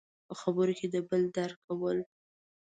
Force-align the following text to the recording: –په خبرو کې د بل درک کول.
–په 0.27 0.33
خبرو 0.41 0.73
کې 0.79 0.87
د 0.89 0.95
بل 1.09 1.21
درک 1.37 1.59
کول. 1.67 1.97